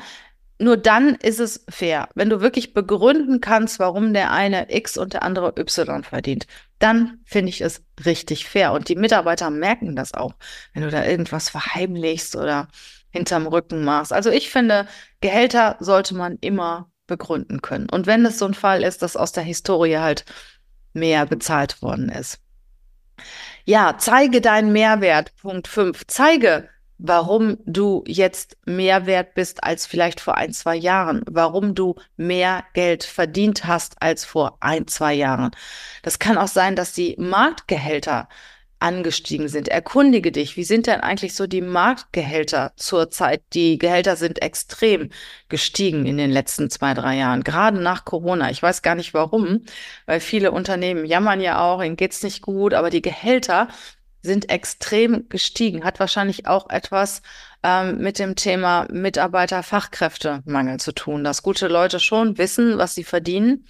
nur 0.60 0.78
dann 0.78 1.16
ist 1.16 1.40
es 1.40 1.66
fair. 1.70 2.10
Wenn 2.16 2.30
du 2.30 2.42
wirklich 2.42 2.74
begründen 2.74 3.42
kannst, 3.42 3.80
warum 3.80 4.14
der 4.14 4.32
eine 4.32 4.74
X 4.74 4.98
und 4.98 5.14
der 5.14 5.24
andere 5.24 5.54
Y 5.58 6.04
verdient, 6.04 6.48
dann 6.80 7.20
finde 7.26 7.50
ich 7.50 7.62
es 7.62 7.84
richtig 8.06 8.48
fair. 8.48 8.72
Und 8.72 8.88
die 8.88 8.96
Mitarbeiter 8.96 9.50
merken 9.50 9.96
das 9.96 10.14
auch, 10.14 10.34
wenn 10.74 10.84
du 10.84 10.90
da 10.90 11.06
irgendwas 11.06 11.50
verheimlichst 11.50 12.36
oder 12.36 12.68
hinterm 13.14 13.48
Rücken 13.48 13.84
machst. 13.86 14.12
Also 14.12 14.30
ich 14.30 14.50
finde, 14.50 14.88
Gehälter 15.22 15.78
sollte 15.80 16.16
man 16.16 16.38
immer 16.42 16.92
begründen 17.08 17.62
können. 17.62 17.90
Und 17.90 18.08
wenn 18.08 18.26
es 18.26 18.40
so 18.40 18.46
ein 18.46 18.54
Fall 18.54 18.84
ist, 18.84 19.02
dass 19.02 19.16
aus 19.16 19.32
der 19.32 19.44
Historie 19.44 19.98
halt 19.98 20.26
mehr 20.94 21.26
bezahlt 21.26 21.82
worden 21.82 22.10
ist. 22.10 22.40
Ja, 23.66 23.96
zeige 23.98 24.42
deinen 24.42 24.74
Mehrwert. 24.74 25.36
Punkt 25.38 25.68
5. 25.68 26.08
Zeige, 26.08 26.70
warum 26.98 27.58
du 27.66 28.04
jetzt 28.08 28.58
mehr 28.66 29.06
wert 29.06 29.36
bist 29.36 29.64
als 29.64 29.86
vielleicht 29.86 30.20
vor 30.20 30.38
ein, 30.38 30.54
zwei 30.54 30.76
Jahren, 30.76 31.22
warum 31.30 31.76
du 31.76 31.96
mehr 32.18 32.64
Geld 32.74 33.04
verdient 33.04 33.66
hast 33.66 34.02
als 34.02 34.26
vor 34.26 34.58
ein, 34.60 34.88
zwei 34.88 35.14
Jahren. 35.14 35.52
Das 36.02 36.20
kann 36.20 36.38
auch 36.38 36.48
sein, 36.48 36.76
dass 36.76 36.94
die 36.94 37.16
Marktgehälter 37.20 38.28
angestiegen 38.84 39.48
sind. 39.48 39.70
Erkundige 39.70 40.32
dich, 40.32 40.58
wie 40.58 40.66
sind 40.66 40.88
denn 40.88 41.00
eigentlich 41.00 41.36
so 41.36 41.48
die 41.48 41.62
Marktgehälter 41.62 42.74
zurzeit? 42.76 43.42
Die 43.54 43.78
Gehälter 43.78 44.18
sind 44.18 44.42
extrem 44.42 45.10
gestiegen 45.48 46.06
in 46.06 46.18
den 46.18 46.32
letzten 46.32 46.70
zwei, 46.70 46.94
drei 46.94 47.16
Jahren, 47.16 47.44
gerade 47.44 47.80
nach 47.80 48.04
Corona. 48.04 48.52
Ich 48.52 48.62
weiß 48.62 48.82
gar 48.82 48.96
nicht 48.96 49.14
warum, 49.14 49.62
weil 50.06 50.20
viele 50.20 50.52
Unternehmen 50.52 51.06
jammern 51.06 51.40
ja 51.40 51.62
auch, 51.62 51.82
ihnen 51.82 51.96
geht's 51.96 52.24
nicht 52.24 52.42
gut, 52.42 52.74
aber 52.74 52.90
die 52.90 53.02
Gehälter 53.02 53.70
sind 54.22 54.50
extrem 54.50 55.30
gestiegen. 55.30 55.86
Hat 55.86 56.00
wahrscheinlich 56.02 56.48
auch 56.48 56.70
etwas 56.70 57.22
ähm, 57.64 58.00
mit 58.00 58.20
dem 58.20 58.36
Thema 58.36 58.86
Mitarbeiter-Fachkräftemangel 58.92 60.80
zu 60.80 60.92
tun, 60.92 61.24
dass 61.24 61.42
gute 61.42 61.70
Leute 61.70 62.02
schon 62.02 62.38
wissen, 62.38 62.78
was 62.78 62.96
sie 62.96 63.06
verdienen 63.06 63.66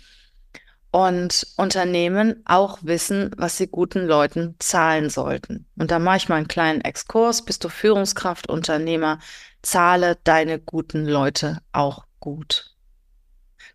und 0.94 1.48
Unternehmen 1.58 2.44
auch 2.46 2.78
wissen, 2.84 3.32
was 3.36 3.58
sie 3.58 3.66
guten 3.66 4.06
Leuten 4.06 4.56
zahlen 4.60 5.10
sollten. 5.10 5.66
Und 5.76 5.90
da 5.90 5.98
mache 5.98 6.18
ich 6.18 6.30
mal 6.30 6.36
einen 6.36 6.48
kleinen 6.48 6.82
Exkurs. 6.82 7.44
Bist 7.44 7.64
du 7.64 7.70
Führungskraft, 7.70 8.48
Unternehmer, 8.48 9.18
zahle 9.64 10.20
deine 10.24 10.60
guten 10.60 11.08
Leute 11.08 11.58
auch 11.72 12.06
gut. 12.20 12.76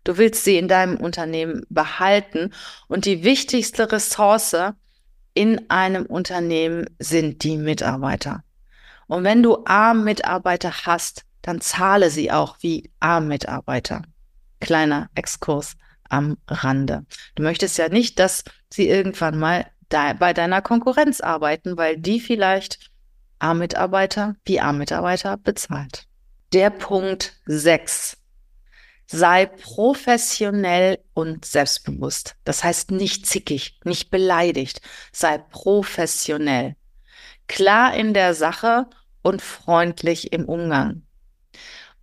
Du 0.05 0.17
willst 0.17 0.45
sie 0.45 0.57
in 0.57 0.69
deinem 0.69 0.95
Unternehmen 0.95 1.65
behalten 1.69 2.53
und 2.87 3.03
die 3.03 3.25
wichtigste 3.25 3.91
Ressource 3.91 4.55
in 5.33 5.69
einem 5.69 6.05
Unternehmen 6.05 6.85
sind 6.99 7.43
die 7.43 7.57
Mitarbeiter. 7.57 8.45
Und 9.07 9.25
wenn 9.25 9.43
du 9.43 9.65
A-Mitarbeiter 9.65 10.71
hast, 10.85 11.25
dann 11.41 11.59
zahle 11.59 12.11
sie 12.11 12.31
auch 12.31 12.55
wie 12.61 12.89
A-Mitarbeiter. 13.01 14.03
Kleiner 14.61 15.09
Exkurs 15.15 15.75
am 16.09 16.37
Rande. 16.47 17.05
Du 17.35 17.43
möchtest 17.43 17.77
ja 17.77 17.89
nicht, 17.89 18.19
dass 18.19 18.43
sie 18.69 18.89
irgendwann 18.89 19.37
mal 19.39 19.67
da 19.89 20.13
bei 20.13 20.33
deiner 20.33 20.61
Konkurrenz 20.61 21.21
arbeiten, 21.21 21.77
weil 21.77 21.97
die 21.97 22.19
vielleicht 22.19 22.91
A-Mitarbeiter 23.39 24.35
wie 24.45 24.59
A-Mitarbeiter 24.59 25.37
bezahlt. 25.37 26.05
Der 26.53 26.69
Punkt 26.69 27.33
6. 27.45 28.17
Sei 29.07 29.47
professionell 29.47 30.99
und 31.13 31.45
selbstbewusst. 31.45 32.35
Das 32.43 32.63
heißt 32.63 32.91
nicht 32.91 33.25
zickig, 33.25 33.79
nicht 33.83 34.11
beleidigt. 34.11 34.81
Sei 35.11 35.39
professionell. 35.39 36.75
Klar 37.47 37.95
in 37.95 38.13
der 38.13 38.35
Sache 38.35 38.85
und 39.23 39.41
freundlich 39.41 40.31
im 40.31 40.45
Umgang. 40.45 41.03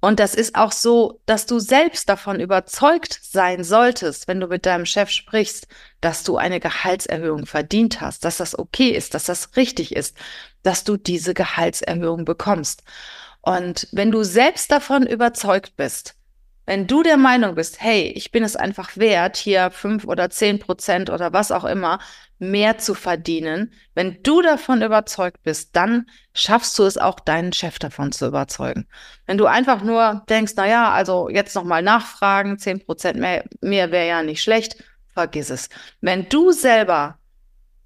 Und 0.00 0.20
das 0.20 0.34
ist 0.34 0.54
auch 0.54 0.72
so, 0.72 1.20
dass 1.26 1.46
du 1.46 1.58
selbst 1.58 2.08
davon 2.08 2.38
überzeugt 2.38 3.18
sein 3.22 3.64
solltest, 3.64 4.28
wenn 4.28 4.40
du 4.40 4.46
mit 4.46 4.66
deinem 4.66 4.86
Chef 4.86 5.10
sprichst, 5.10 5.68
dass 6.00 6.22
du 6.22 6.36
eine 6.36 6.60
Gehaltserhöhung 6.60 7.46
verdient 7.46 8.00
hast, 8.00 8.24
dass 8.24 8.36
das 8.36 8.58
okay 8.58 8.90
ist, 8.90 9.14
dass 9.14 9.24
das 9.24 9.56
richtig 9.56 9.96
ist, 9.96 10.16
dass 10.62 10.84
du 10.84 10.96
diese 10.96 11.34
Gehaltserhöhung 11.34 12.24
bekommst. 12.24 12.82
Und 13.40 13.88
wenn 13.92 14.10
du 14.10 14.22
selbst 14.22 14.70
davon 14.70 15.06
überzeugt 15.06 15.76
bist, 15.76 16.14
wenn 16.66 16.86
du 16.86 17.02
der 17.02 17.16
Meinung 17.16 17.54
bist, 17.54 17.80
hey, 17.80 18.12
ich 18.14 18.32
bin 18.32 18.42
es 18.42 18.56
einfach 18.56 18.96
wert, 18.96 19.36
hier 19.36 19.70
fünf 19.70 20.04
oder 20.04 20.30
zehn 20.30 20.58
Prozent 20.58 21.10
oder 21.10 21.32
was 21.32 21.52
auch 21.52 21.64
immer 21.64 22.00
mehr 22.38 22.76
zu 22.76 22.94
verdienen, 22.94 23.72
wenn 23.94 24.22
du 24.22 24.42
davon 24.42 24.82
überzeugt 24.82 25.42
bist, 25.42 25.74
dann 25.74 26.06
schaffst 26.34 26.78
du 26.78 26.82
es 26.82 26.98
auch, 26.98 27.20
deinen 27.20 27.52
Chef 27.52 27.78
davon 27.78 28.12
zu 28.12 28.26
überzeugen. 28.26 28.86
Wenn 29.24 29.38
du 29.38 29.46
einfach 29.46 29.82
nur 29.82 30.24
denkst, 30.28 30.52
na 30.56 30.66
ja, 30.66 30.90
also 30.90 31.30
jetzt 31.30 31.54
nochmal 31.54 31.82
nachfragen, 31.82 32.58
zehn 32.58 32.84
Prozent 32.84 33.18
mehr, 33.18 33.44
mehr 33.62 33.90
wäre 33.90 34.08
ja 34.08 34.22
nicht 34.22 34.42
schlecht, 34.42 34.84
vergiss 35.14 35.48
es. 35.48 35.70
Wenn 36.02 36.28
du 36.28 36.52
selber 36.52 37.18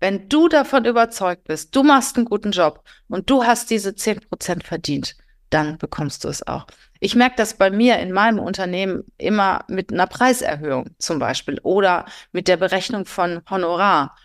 wenn 0.00 0.30
du 0.30 0.48
davon 0.48 0.86
überzeugt 0.86 1.44
bist, 1.44 1.76
du 1.76 1.82
machst 1.82 2.16
einen 2.16 2.24
guten 2.24 2.50
Job 2.52 2.82
und 3.08 3.28
du 3.28 3.44
hast 3.44 3.70
diese 3.70 3.94
zehn 3.94 4.18
Prozent 4.18 4.64
verdient, 4.64 5.14
dann 5.50 5.78
bekommst 5.78 6.24
du 6.24 6.28
es 6.28 6.46
auch. 6.46 6.66
Ich 7.00 7.14
merke 7.14 7.36
das 7.36 7.54
bei 7.54 7.70
mir 7.70 7.98
in 7.98 8.12
meinem 8.12 8.38
Unternehmen 8.38 9.04
immer 9.18 9.64
mit 9.68 9.92
einer 9.92 10.06
Preiserhöhung 10.06 10.90
zum 10.98 11.18
Beispiel 11.18 11.58
oder 11.62 12.06
mit 12.32 12.48
der 12.48 12.56
Berechnung 12.56 13.04
von 13.04 13.42
Honorar. 13.50 14.16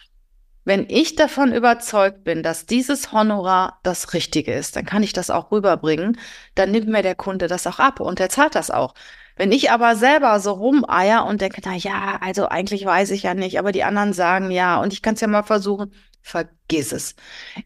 Wenn 0.64 0.88
ich 0.90 1.16
davon 1.16 1.54
überzeugt 1.54 2.24
bin, 2.24 2.42
dass 2.42 2.66
dieses 2.66 3.12
Honorar 3.12 3.80
das 3.84 4.14
Richtige 4.14 4.54
ist, 4.54 4.76
dann 4.76 4.86
kann 4.86 5.04
ich 5.04 5.14
das 5.14 5.30
auch 5.30 5.52
rüberbringen. 5.52 6.18
Dann 6.56 6.72
nimmt 6.72 6.88
mir 6.88 7.04
der 7.04 7.16
Kunde 7.16 7.48
das 7.48 7.68
auch 7.68 7.80
ab 7.80 8.00
und 8.00 8.20
er 8.20 8.30
zahlt 8.30 8.56
das 8.56 8.72
auch. 8.72 8.96
Wenn 9.36 9.52
ich 9.52 9.70
aber 9.70 9.96
selber 9.96 10.40
so 10.40 10.54
rumeier 10.54 11.26
und 11.26 11.42
denke, 11.42 11.62
na 11.64 11.76
ja, 11.76 12.18
also 12.22 12.48
eigentlich 12.48 12.86
weiß 12.86 13.12
ich 13.12 13.24
ja 13.24 13.34
nicht, 13.34 13.60
aber 13.60 13.72
die 13.72 13.84
anderen 13.84 14.14
sagen 14.14 14.50
ja 14.50 14.82
und 14.82 14.94
ich 14.94 15.02
kann 15.02 15.16
es 15.16 15.22
ja 15.22 15.28
mal 15.28 15.44
versuchen, 15.44 15.94
vergiss 16.26 16.92
es. 16.92 17.16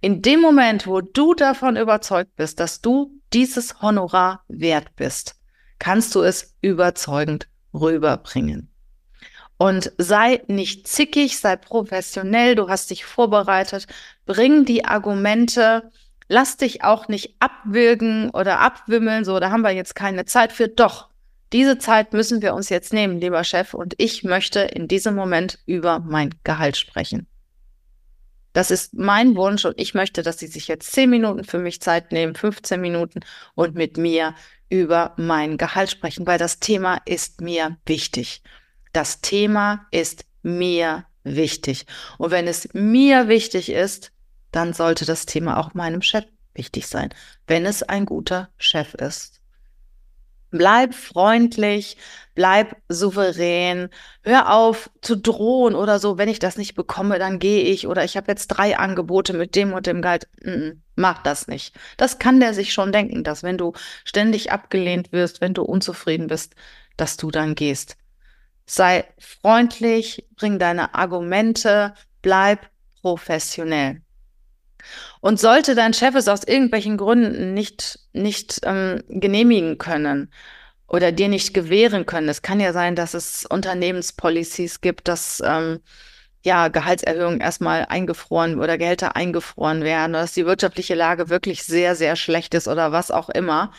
In 0.02 0.22
dem 0.22 0.42
Moment, 0.42 0.86
wo 0.86 1.00
du 1.00 1.34
davon 1.34 1.78
überzeugt 1.78 2.36
bist, 2.36 2.60
dass 2.60 2.82
du 2.82 3.10
dieses 3.32 3.82
Honorar 3.82 4.44
wert 4.50 4.96
bist, 4.98 5.36
kannst 5.80 6.14
du 6.14 6.22
es 6.22 6.56
überzeugend 6.62 7.48
rüberbringen. 7.74 8.70
Und 9.58 9.94
sei 9.98 10.44
nicht 10.48 10.88
zickig, 10.88 11.40
sei 11.40 11.56
professionell, 11.56 12.56
du 12.56 12.68
hast 12.68 12.90
dich 12.90 13.06
vorbereitet, 13.06 13.88
bring 14.26 14.66
die 14.66 14.84
Argumente, 14.84 15.90
lass 16.28 16.58
dich 16.58 16.84
auch 16.84 17.08
nicht 17.08 17.36
abwürgen 17.40 18.30
oder 18.32 18.60
abwimmeln, 18.60 19.24
so, 19.24 19.40
da 19.40 19.52
haben 19.52 19.62
wir 19.62 19.72
jetzt 19.72 19.96
keine 19.96 20.26
Zeit 20.26 20.52
für. 20.52 20.68
Doch, 20.68 21.10
diese 21.54 21.78
Zeit 21.78 22.12
müssen 22.12 22.42
wir 22.42 22.54
uns 22.54 22.68
jetzt 22.68 22.92
nehmen, 22.92 23.22
lieber 23.22 23.44
Chef, 23.46 23.74
und 23.74 23.96
ich 23.98 24.24
möchte 24.24 24.60
in 24.60 24.90
diesem 24.90 25.16
Moment 25.16 25.60
über 25.66 26.00
mein 26.00 26.36
Gehalt 26.44 26.76
sprechen. 26.76 27.28
Das 28.54 28.72
ist 28.72 28.94
mein 28.94 29.36
Wunsch 29.36 29.66
und 29.66 29.80
ich 29.80 29.94
möchte, 29.94 30.24
dass 30.24 30.40
Sie 30.40 30.48
sich 30.48 30.68
jetzt 30.68 30.92
zehn 30.92 31.10
Minuten 31.10 31.44
für 31.44 31.60
mich 31.60 31.82
Zeit 31.82 32.12
nehmen, 32.12 32.36
15 32.36 32.82
Minuten 32.82 33.20
und 33.56 33.76
mit 33.76 33.98
mir 33.98 34.34
über 34.70 35.14
mein 35.18 35.58
Gehalt 35.58 35.90
sprechen, 35.90 36.26
weil 36.28 36.38
das 36.38 36.60
Thema 36.60 37.00
ist 37.06 37.42
mir 37.42 37.78
wichtig. 37.86 38.42
Das 38.94 39.22
Thema 39.22 39.86
ist 39.92 40.26
mir 40.42 41.06
wichtig. 41.24 41.86
Und 42.18 42.32
wenn 42.32 42.48
es 42.48 42.70
mir 42.74 43.28
wichtig 43.28 43.70
ist, 43.70 44.12
dann 44.52 44.74
sollte 44.74 45.06
das 45.06 45.26
Thema 45.26 45.58
auch 45.58 45.74
meinem 45.74 46.02
Chef 46.02 46.26
wichtig 46.54 46.88
sein, 46.88 47.10
wenn 47.48 47.66
es 47.66 47.84
ein 47.84 48.06
guter 48.06 48.50
Chef 48.58 48.94
ist. 48.96 49.39
Bleib 50.52 50.96
freundlich, 50.96 51.98
bleib 52.34 52.76
souverän, 52.90 53.90
hör 54.24 54.54
auf 54.54 54.90
zu 55.02 55.16
drohen 55.16 55.76
oder 55.76 56.00
so, 56.00 56.18
wenn 56.18 56.30
ich 56.30 56.40
das 56.40 56.58
nicht 56.58 56.74
bekomme, 56.74 57.20
dann 57.20 57.38
gehe 57.38 57.64
ich 57.64 57.86
oder 57.88 58.04
ich 58.04 58.18
habe 58.18 58.32
jetzt 58.32 58.48
drei 58.48 58.78
Angebote 58.78 59.34
mit 59.34 59.56
dem 59.56 59.74
und 59.74 59.86
dem 59.86 60.02
Gehalt. 60.02 60.28
Mm 60.42 60.50
-mm, 60.50 60.78
mach 60.96 61.22
das 61.22 61.48
nicht. 61.48 61.76
Das 61.98 62.18
kann 62.18 62.40
der 62.40 62.54
sich 62.54 62.74
schon 62.74 62.92
denken, 62.92 63.24
dass 63.24 63.44
wenn 63.44 63.58
du 63.58 63.74
ständig 64.06 64.52
abgelehnt 64.52 65.12
wirst, 65.12 65.42
wenn 65.42 65.54
du 65.54 65.64
unzufrieden 65.64 66.28
bist, 66.28 66.56
dass 66.98 67.18
du 67.18 67.30
dann 67.32 67.56
gehst. 67.56 67.98
Sei 68.66 69.06
freundlich, 69.18 70.28
bring 70.36 70.60
deine 70.60 70.94
Argumente, 70.96 71.94
bleib 72.22 72.70
professionell. 73.02 74.02
Und 75.22 75.40
sollte 75.40 75.76
dein 75.76 75.94
Chef 75.94 76.16
es 76.16 76.28
aus 76.28 76.44
irgendwelchen 76.44 76.98
Gründen 76.98 77.54
nicht, 77.54 78.00
nicht 78.14 78.62
ähm, 78.64 79.04
genehmigen 79.08 79.78
können 79.78 80.32
oder 80.88 81.12
dir 81.12 81.28
nicht 81.28 81.54
gewähren 81.54 82.06
können, 82.06 82.30
es 82.30 82.42
kann 82.42 82.60
ja 82.60 82.74
sein, 82.74 82.96
dass 82.96 83.14
es 83.14 83.46
Unternehmenspolicies 83.46 84.82
gibt, 84.82 85.08
dass 85.08 85.42
ähm, 85.46 85.80
ja 86.44 86.70
Gehaltserhöhungen 86.70 87.42
erstmal 87.42 87.86
eingefroren 87.86 88.60
oder 88.60 88.78
Gehälter 88.78 89.16
eingefroren 89.16 89.84
werden 89.84 90.12
oder 90.12 90.22
dass 90.22 90.34
die 90.34 90.46
wirtschaftliche 90.46 90.96
Lage 90.96 91.30
wirklich 91.30 91.64
sehr, 91.64 91.96
sehr 91.96 92.16
schlecht 92.16 92.54
ist 92.54 92.68
oder 92.68 92.92
was 92.92 93.12
auch 93.12 93.30
immer, 93.30 93.72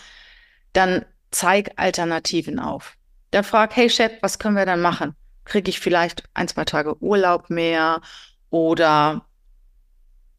dann 0.73 1.05
zeig 1.31 1.73
Alternativen 1.77 2.59
auf. 2.59 2.97
Dann 3.31 3.45
frag, 3.45 3.75
hey 3.77 3.89
Chef, 3.89 4.13
was 4.21 4.39
können 4.39 4.57
wir 4.57 4.67
dann 4.67 4.81
machen? 4.81 5.15
Kriege 5.45 5.71
ich 5.71 5.81
vielleicht 5.81 6.25
ein, 6.35 6.49
zwei 6.49 6.65
Tage 6.65 7.01
Urlaub 7.03 7.51
mehr 7.51 8.03
oder 8.51 9.27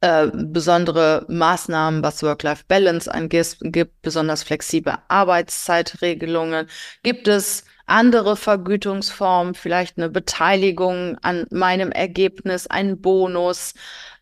äh, 0.01 0.27
besondere 0.33 1.25
Maßnahmen, 1.29 2.03
was 2.03 2.23
Work-Life-Balance 2.23 3.13
angeht, 3.13 3.57
gibt 3.61 4.01
besonders 4.01 4.43
flexible 4.43 4.97
Arbeitszeitregelungen, 5.07 6.67
gibt 7.03 7.27
es 7.27 7.65
andere 7.85 8.35
Vergütungsformen, 8.35 9.53
vielleicht 9.53 9.97
eine 9.97 10.09
Beteiligung 10.09 11.17
an 11.21 11.45
meinem 11.51 11.91
Ergebnis, 11.91 12.67
einen 12.67 12.99
Bonus, 13.01 13.73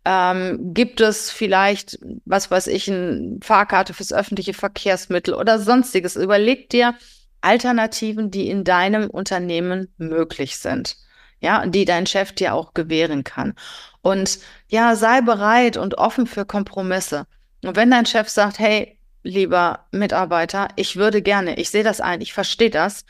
ähm, 0.06 0.74
gibt 0.74 1.02
es 1.02 1.32
vielleicht, 1.32 2.00
was 2.26 2.52
weiß 2.52 2.68
ich, 2.68 2.90
eine 2.90 3.38
Fahrkarte 3.42 3.94
fürs 3.94 4.12
öffentliche 4.12 4.54
Verkehrsmittel 4.54 5.34
oder 5.34 5.60
sonstiges. 5.60 6.16
Überleg 6.16 6.70
dir 6.70 6.96
Alternativen, 7.42 8.32
die 8.32 8.50
in 8.50 8.64
deinem 8.64 9.10
Unternehmen 9.10 9.94
möglich 9.98 10.58
sind 10.58 10.98
ja, 11.42 11.66
die 11.66 11.86
dein 11.86 12.06
Chef 12.06 12.34
dir 12.34 12.54
auch 12.54 12.74
gewähren 12.74 13.24
kann. 13.24 13.54
Und 14.02 14.40
ja, 14.68 14.96
sei 14.96 15.22
bereit 15.22 15.78
und 15.78 15.98
offen 15.98 16.28
für 16.28 16.46
Kompromisse. 16.46 17.26
Und 17.64 17.76
wenn 17.76 17.92
dein 17.92 18.06
Chef 18.06 18.30
sagt, 18.30 18.60
hey, 18.60 18.98
lieber 19.24 19.86
Mitarbeiter, 19.92 20.70
ich 20.76 20.96
würde 20.96 21.22
gerne, 21.22 21.56
ich 21.58 21.70
sehe 21.70 21.84
das 21.84 22.02
ein, 22.02 22.22
ich 22.22 22.34
verstehe 22.34 22.70
das. 22.70 23.06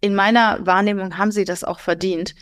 In 0.00 0.14
meiner 0.14 0.64
Wahrnehmung 0.66 1.16
haben 1.16 1.32
Sie 1.32 1.44
das 1.44 1.64
auch 1.64 1.80
verdient. 1.80 2.34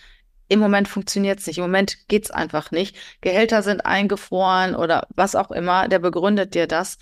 Im 0.49 0.59
Moment 0.59 0.89
funktioniert 0.89 1.39
es 1.39 1.47
nicht. 1.47 1.59
Im 1.59 1.65
Moment 1.65 2.09
geht 2.09 2.25
es 2.25 2.31
einfach 2.31 2.73
nicht. 2.73 2.97
Gehälter 3.21 3.63
sind 3.63 3.87
eingefroren 3.87 4.75
oder 4.75 5.07
was 5.15 5.35
auch 5.35 5.51
immer. 5.51 5.89
Der 5.89 5.99
begründet 5.99 6.55
dir 6.55 6.67
das. 6.67 6.99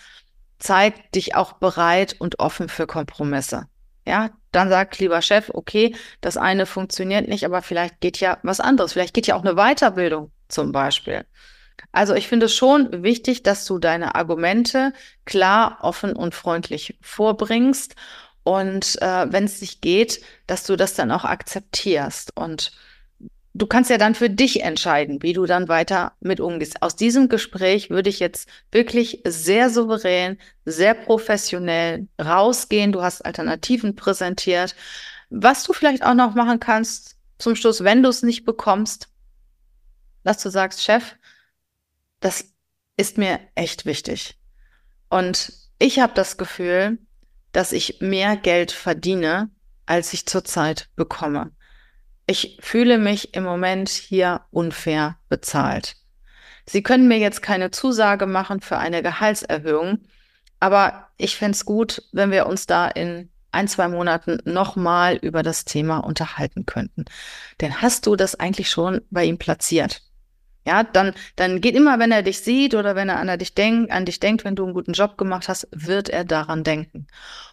Zeigt 0.59 1.14
dich 1.14 1.35
auch 1.35 1.54
bereit 1.54 2.14
und 2.19 2.38
offen 2.38 2.69
für 2.69 2.87
Kompromisse. 2.87 3.66
Ja, 4.07 4.30
dann 4.52 4.69
sagt 4.69 4.99
lieber 4.99 5.23
Chef, 5.23 5.50
okay, 5.52 5.95
das 6.21 6.37
eine 6.37 6.66
funktioniert 6.66 7.28
nicht, 7.28 7.45
aber 7.45 7.62
vielleicht 7.62 8.00
geht 8.00 8.21
ja 8.21 8.38
was 8.42 8.61
anderes. 8.61 8.92
Vielleicht 8.92 9.14
geht 9.14 9.26
ja 9.26 9.37
auch 9.37 9.45
eine 9.45 9.54
Weiterbildung 9.54 10.33
zum 10.49 10.73
Beispiel. 10.73 11.25
Also 11.92 12.14
ich 12.14 12.28
finde 12.28 12.47
es 12.47 12.54
schon 12.54 13.02
wichtig, 13.02 13.42
dass 13.42 13.64
du 13.64 13.78
deine 13.78 14.14
Argumente 14.14 14.92
klar, 15.25 15.78
offen 15.83 16.14
und 16.14 16.35
freundlich 16.35 16.99
vorbringst 17.00 17.95
und 18.42 19.00
äh, 19.02 19.33
wenn 19.33 19.45
es 19.45 19.61
nicht 19.61 19.83
geht, 19.83 20.21
dass 20.47 20.64
du 20.64 20.76
das 20.76 20.95
dann 20.95 21.11
auch 21.11 21.25
akzeptierst 21.25 22.37
und 22.37 22.73
du 23.54 23.66
kannst 23.66 23.90
ja 23.90 23.99
dann 23.99 24.14
für 24.14 24.30
dich 24.30 24.62
entscheiden, 24.62 25.23
wie 25.23 25.33
du 25.33 25.47
dann 25.47 25.69
weiter 25.69 26.12
mit 26.21 26.40
umgehst. 26.40 26.83
Aus 26.83 26.97
diesem 26.97 27.28
Gespräch 27.28 27.90
würde 27.90 28.11
ich 28.11 28.21
jetzt 28.21 28.49
wirklich 28.71 29.23
sehr 29.26 29.71
souverän, 29.71 30.38
sehr 30.64 30.95
professionell 30.95 32.09
rausgehen. 32.21 32.92
Du 32.92 33.02
hast 33.02 33.25
Alternativen 33.25 33.97
präsentiert. 33.97 34.75
Was 35.30 35.64
du 35.64 35.73
vielleicht 35.73 36.04
auch 36.04 36.14
noch 36.14 36.35
machen 36.35 36.61
kannst 36.61 37.16
zum 37.38 37.57
Schluss, 37.57 37.85
wenn 37.85 38.02
du 38.02 38.09
es 38.09 38.23
nicht 38.23 38.45
bekommst, 38.45 39.09
dass 40.23 40.42
du 40.42 40.50
sagst, 40.50 40.83
Chef, 40.83 41.16
das 42.21 42.45
ist 42.97 43.16
mir 43.16 43.40
echt 43.54 43.87
wichtig. 43.87 44.38
Und 45.09 45.52
ich 45.78 45.99
habe 45.99 46.12
das 46.14 46.37
Gefühl, 46.37 46.99
dass 47.52 47.73
ich 47.73 48.00
mehr 48.00 48.37
Geld 48.37 48.71
verdiene, 48.71 49.50
als 49.87 50.12
ich 50.12 50.26
zurzeit 50.26 50.88
bekomme. 50.95 51.52
Ich 52.31 52.59
fühle 52.61 52.99
mich 52.99 53.35
im 53.35 53.43
Moment 53.43 53.89
hier 53.89 54.43
unfair 54.53 55.17
bezahlt. 55.29 55.97
Sie 56.65 56.81
können 56.81 57.09
mir 57.09 57.19
jetzt 57.19 57.43
keine 57.43 57.73
Zusage 57.73 58.27
machen 58.27 58.61
für 58.61 58.79
eine 58.79 59.03
Gehaltserhöhung, 59.03 59.99
aber 60.61 61.09
ich 61.17 61.37
fände 61.37 61.57
es 61.57 61.65
gut, 61.65 62.05
wenn 62.13 62.31
wir 62.31 62.47
uns 62.47 62.67
da 62.67 62.87
in 62.87 63.31
ein, 63.51 63.67
zwei 63.67 63.89
Monaten 63.89 64.39
nochmal 64.45 65.17
über 65.17 65.43
das 65.43 65.65
Thema 65.65 65.99
unterhalten 65.99 66.67
könnten. 66.67 67.05
Denn 67.61 67.83
hast 67.83 68.07
du 68.07 68.15
das 68.15 68.37
eigentlich 68.37 68.71
schon 68.71 69.01
bei 69.11 69.25
ihm 69.25 69.39
platziert? 69.39 70.03
Ja, 70.65 70.85
dann, 70.85 71.15
dann 71.35 71.61
geht 71.61 71.75
immer, 71.75 71.99
wenn 71.99 72.13
er 72.13 72.23
dich 72.23 72.43
sieht 72.43 72.77
oder 72.77 72.95
wenn 72.95 73.09
er 73.09 73.19
an 73.19 73.39
dich 73.41 73.55
denkt, 73.55 73.91
an 73.91 74.05
dich 74.05 74.21
denkt, 74.21 74.45
wenn 74.45 74.55
du 74.55 74.63
einen 74.63 74.75
guten 74.75 74.93
Job 74.93 75.19
gemacht 75.19 75.49
hast, 75.49 75.67
wird 75.73 76.09
er 76.09 76.25
daran 76.25 76.63
denken. 76.63 77.09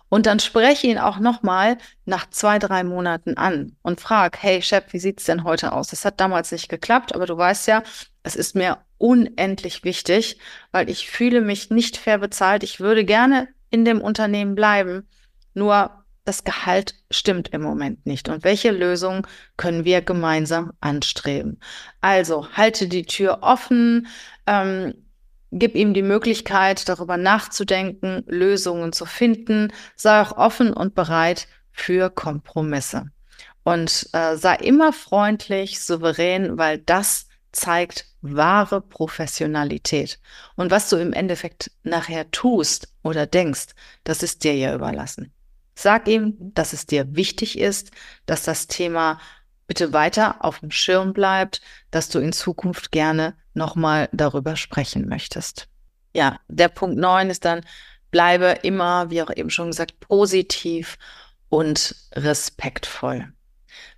Und 0.10 0.26
dann 0.26 0.40
spreche 0.40 0.88
ihn 0.88 0.98
auch 0.98 1.20
nochmal 1.20 1.78
nach 2.06 2.30
zwei, 2.30 2.60
drei 2.60 2.84
Monaten 2.84 3.36
an 3.38 3.76
und 3.82 4.00
frag, 4.00 4.42
hey 4.42 4.62
Chef, 4.62 4.86
wie 4.92 5.00
sieht's 5.00 5.26
denn 5.26 5.44
heute 5.44 5.74
aus? 5.74 5.88
Das 5.88 6.06
hat 6.06 6.20
damals 6.20 6.52
nicht 6.52 6.70
geklappt, 6.70 7.14
aber 7.14 7.26
du 7.26 7.38
weißt 7.38 7.68
ja, 7.68 7.84
es 8.24 8.36
ist 8.36 8.56
mir 8.56 8.78
unendlich 8.98 9.84
wichtig, 9.84 10.40
weil 10.72 10.90
ich 10.90 11.10
fühle 11.10 11.42
mich 11.42 11.70
nicht 11.70 11.98
fair 11.98 12.18
bezahlt. 12.18 12.64
Ich 12.64 12.80
würde 12.80 13.06
gerne 13.06 13.48
in 13.70 13.86
dem 13.86 14.02
Unternehmen 14.02 14.56
bleiben. 14.56 15.08
Nur 15.54 16.04
das 16.24 16.44
Gehalt 16.44 16.96
stimmt 17.10 17.50
im 17.50 17.62
Moment 17.62 18.06
nicht. 18.06 18.28
Und 18.28 18.44
welche 18.44 18.72
Lösung 18.72 19.26
können 19.56 19.86
wir 19.86 20.02
gemeinsam 20.02 20.74
anstreben? 20.82 21.60
Also 22.02 22.50
halte 22.52 22.88
die 22.88 23.06
Tür 23.06 23.40
offen, 23.42 24.08
ähm, 24.46 24.94
gib 25.52 25.76
ihm 25.76 25.94
die 25.94 26.02
Möglichkeit, 26.02 26.88
darüber 26.90 27.18
nachzudenken, 27.18 28.24
Lösungen 28.28 28.94
zu 28.94 29.06
finden, 29.06 29.72
sei 29.96 30.22
auch 30.22 30.38
offen 30.38 30.74
und 30.74 30.96
bereit 30.96 31.48
für 31.72 32.10
Kompromisse. 32.10 33.12
Und 33.64 34.10
äh, 34.14 34.38
sei 34.38 34.56
immer 34.56 34.94
freundlich, 34.94 35.82
souverän, 35.82 36.58
weil 36.58 36.78
das 36.78 37.28
zeigt 37.52 38.06
wahre 38.22 38.82
Professionalität. 38.82 40.20
Und 40.56 40.72
was 40.72 40.90
du 40.90 40.98
im 40.98 41.14
Endeffekt 41.14 41.72
nachher 41.84 42.30
tust 42.32 42.90
oder 43.04 43.26
denkst, 43.26 43.68
das 44.04 44.24
ist 44.24 44.44
dir 44.44 44.56
ja 44.56 44.74
überlassen. 44.74 45.32
Sag 45.76 46.08
ihm, 46.08 46.36
dass 46.40 46.74
es 46.74 46.86
dir 46.86 47.16
wichtig 47.16 47.60
ist, 47.60 47.92
dass 48.26 48.44
das 48.44 48.68
Thema 48.68 49.20
bitte 49.68 49.94
weiter 49.94 50.44
auf 50.44 50.60
dem 50.60 50.72
Schirm 50.72 51.14
bleibt, 51.14 51.62
dass 51.92 52.10
du 52.10 52.20
in 52.20 52.34
Zukunft 52.34 52.92
gerne 52.92 53.36
nochmal 53.54 54.10
darüber 54.12 54.56
sprechen 54.56 55.08
möchtest. 55.08 55.68
Ja, 56.14 56.40
der 56.48 56.70
Punkt 56.70 56.98
neun 56.98 57.30
ist 57.30 57.46
dann, 57.46 57.62
bleibe 58.10 58.60
immer, 58.64 59.10
wie 59.10 59.22
auch 59.22 59.36
eben 59.36 59.50
schon 59.50 59.68
gesagt, 59.68 60.00
positiv 60.00 60.98
und 61.50 61.96
respektvoll. 62.14 63.32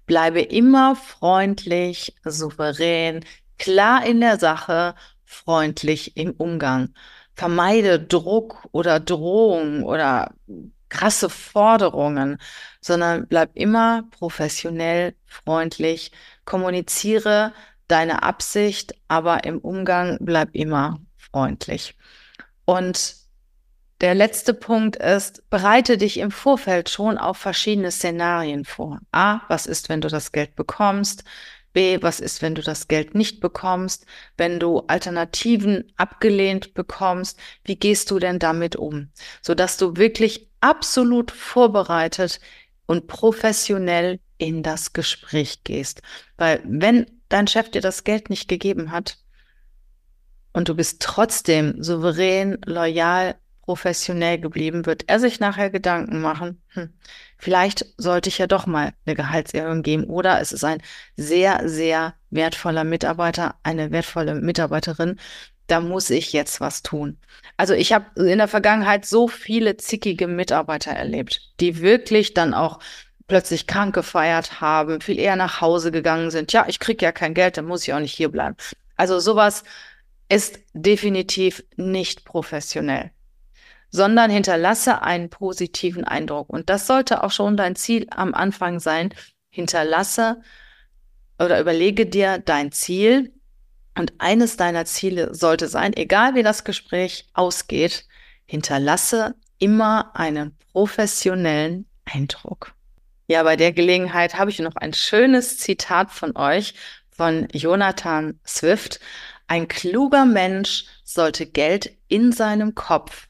Bleibe 0.06 0.42
immer 0.42 0.96
freundlich, 0.96 2.16
souverän, 2.24 3.24
klar 3.60 4.06
in 4.06 4.22
der 4.22 4.40
Sache, 4.40 4.96
freundlich 5.24 6.18
im 6.18 6.32
Umgang. 6.32 6.94
Vermeide 7.36 8.00
Druck 8.00 8.68
oder 8.72 9.00
Drohung 9.00 9.84
oder 9.84 10.34
krasse 10.90 11.30
Forderungen, 11.30 12.38
sondern 12.82 13.28
bleib 13.28 13.52
immer 13.54 14.04
professionell, 14.12 15.16
freundlich, 15.26 16.12
kommuniziere 16.46 17.54
deine 17.88 18.24
Absicht, 18.24 18.94
aber 19.08 19.44
im 19.44 19.60
Umgang 19.60 20.18
bleib 20.22 20.50
immer 20.54 21.00
freundlich. 21.18 21.96
Und 22.66 23.16
der 24.02 24.16
letzte 24.16 24.54
Punkt 24.54 24.96
ist, 24.96 25.50
bereite 25.50 25.98
dich 25.98 26.20
im 26.20 26.32
Vorfeld 26.32 26.90
schon 26.90 27.18
auf 27.18 27.38
verschiedene 27.38 27.92
Szenarien 27.92 28.64
vor. 28.64 29.00
A, 29.12 29.42
was 29.50 29.66
ist, 29.66 29.90
wenn 29.90 30.00
du 30.00 30.08
das 30.08 30.32
Geld 30.32 30.56
bekommst? 30.56 31.26
B, 31.74 32.02
was 32.02 32.20
ist, 32.20 32.42
wenn 32.42 32.56
du 32.56 32.62
das 32.62 32.88
Geld 32.88 33.14
nicht 33.14 33.42
bekommst? 33.42 34.06
Wenn 34.38 34.60
du 34.60 34.80
Alternativen 34.88 35.92
abgelehnt 35.98 36.74
bekommst, 36.74 37.40
wie 37.64 37.76
gehst 37.76 38.10
du 38.10 38.20
denn 38.20 38.40
damit 38.40 38.76
um? 38.76 39.12
Sodass 39.42 39.78
du 39.78 39.98
wirklich 39.98 40.49
absolut 40.62 41.32
vorbereitet 41.32 42.40
und 42.86 43.08
professionell 43.08 44.20
in 44.38 44.64
das 44.64 44.94
Gespräch 44.94 45.64
gehst. 45.64 46.02
Weil 46.38 46.62
wenn 46.66 47.06
dein 47.30 47.48
Chef 47.48 47.70
dir 47.70 47.82
das 47.82 48.04
Geld 48.04 48.30
nicht 48.30 48.48
gegeben 48.48 48.92
hat 48.92 49.18
und 50.54 50.70
du 50.70 50.76
bist 50.76 51.02
trotzdem 51.02 51.84
souverän, 51.84 52.58
loyal, 52.66 53.36
professionell 53.62 54.40
geblieben, 54.40 54.88
wird 54.88 55.04
er 55.08 55.20
sich 55.20 55.40
nachher 55.40 55.70
Gedanken 55.70 56.22
machen, 56.22 56.60
hm, 56.70 56.90
vielleicht 57.38 57.86
sollte 57.98 58.30
ich 58.30 58.40
ja 58.40 58.48
doch 58.48 58.66
mal 58.66 58.94
eine 59.06 59.16
Gehaltserhöhung 59.16 59.84
geben 59.84 60.06
oder 60.06 60.42
es 60.42 60.52
ist 60.52 60.64
ein 60.64 60.82
sehr, 61.16 61.70
sehr 61.70 62.16
wertvoller 62.32 62.84
Mitarbeiter, 62.84 63.56
eine 63.62 63.92
wertvolle 63.92 64.34
Mitarbeiterin, 64.34 65.20
da 65.70 65.80
muss 65.80 66.10
ich 66.10 66.34
jetzt 66.34 66.60
was 66.62 66.82
tun. 66.82 67.18
Also 67.58 67.74
ich 67.74 67.94
habe 67.94 68.06
in 68.16 68.38
der 68.38 68.48
Vergangenheit 68.48 69.06
so 69.06 69.28
viele 69.28 69.78
zickige 69.78 70.28
Mitarbeiter 70.28 70.92
erlebt, 70.92 71.42
die 71.60 71.82
wirklich 71.82 72.34
dann 72.34 72.54
auch 72.54 72.80
plötzlich 73.28 73.68
krank 73.68 73.94
gefeiert 73.94 74.60
haben, 74.60 75.02
viel 75.02 75.20
eher 75.20 75.36
nach 75.36 75.62
Hause 75.62 75.92
gegangen 75.92 76.32
sind. 76.32 76.52
Ja, 76.52 76.66
ich 76.68 76.80
krieg 76.80 77.02
ja 77.02 77.12
kein 77.12 77.34
Geld, 77.34 77.58
dann 77.58 77.66
muss 77.66 77.84
ich 77.84 77.94
auch 77.94 78.00
nicht 78.00 78.16
hier 78.16 78.30
bleiben. 78.30 78.56
Also 78.96 79.20
sowas 79.20 79.64
ist 80.30 80.60
definitiv 80.74 81.64
nicht 81.76 82.26
professionell, 82.26 83.12
sondern 83.92 84.32
hinterlasse 84.32 85.02
einen 85.02 85.30
positiven 85.30 86.04
Eindruck. 86.04 86.50
Und 86.50 86.70
das 86.70 86.88
sollte 86.88 87.24
auch 87.24 87.32
schon 87.32 87.56
dein 87.56 87.76
Ziel 87.76 88.08
am 88.10 88.34
Anfang 88.34 88.80
sein. 88.80 89.14
Hinterlasse 89.52 90.42
oder 91.40 91.60
überlege 91.60 92.06
dir 92.06 92.40
dein 92.40 92.72
Ziel. 92.72 93.34
Und 94.00 94.14
eines 94.18 94.56
deiner 94.56 94.86
Ziele 94.86 95.36
sollte 95.36 95.68
sein, 95.68 95.92
egal 95.94 96.34
wie 96.34 96.42
das 96.42 96.64
Gespräch 96.64 97.28
ausgeht, 97.34 98.06
hinterlasse 98.46 99.36
immer 99.58 100.16
einen 100.16 100.56
professionellen 100.72 101.86
Eindruck. 102.06 102.74
Ja, 103.28 103.44
bei 103.44 103.58
der 103.58 103.74
Gelegenheit 103.74 104.36
habe 104.36 104.52
ich 104.52 104.60
noch 104.60 104.78
ein 104.78 104.94
schönes 104.94 105.58
Zitat 105.58 106.12
von 106.12 106.38
euch, 106.38 106.76
von 107.10 107.50
Jonathan 107.52 108.40
Swift. 108.48 109.02
Ein 109.48 109.68
kluger 109.68 110.24
Mensch 110.24 110.86
sollte 111.04 111.46
Geld 111.46 111.94
in 112.08 112.32
seinem 112.32 112.76
Kopf, 112.76 113.28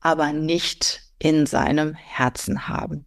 aber 0.00 0.34
nicht 0.34 1.00
in 1.18 1.46
seinem 1.46 1.94
Herzen 1.94 2.68
haben. 2.68 3.06